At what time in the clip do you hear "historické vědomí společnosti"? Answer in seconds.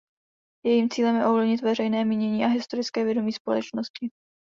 2.47-4.09